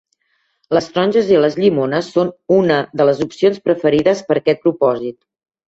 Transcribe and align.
Les 0.77 0.87
taronges 0.95 1.29
i 1.33 1.37
les 1.43 1.57
llimones 1.65 2.09
són 2.17 2.33
una 2.57 2.79
de 3.03 3.09
les 3.11 3.23
opcions 3.29 3.63
preferides 3.71 4.27
per 4.33 4.41
aquest 4.43 4.67
propòsit. 4.69 5.23